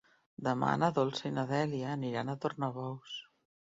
Demà 0.45 0.69
na 0.83 0.89
Dolça 0.95 1.29
i 1.29 1.33
na 1.35 1.45
Dèlia 1.53 1.93
aniran 1.99 2.33
a 2.35 2.39
Tornabous. 2.47 3.19